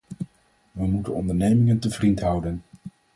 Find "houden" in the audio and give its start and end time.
2.19-2.61